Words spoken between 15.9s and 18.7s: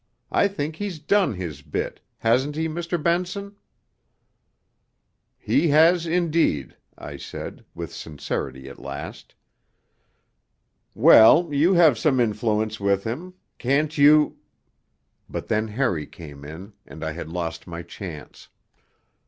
came in, and I had lost my chance.